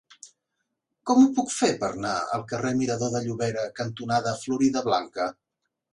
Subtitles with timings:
[1.09, 5.33] Com ho puc fer per anar al carrer Mirador de Llobera cantonada Floridablanca?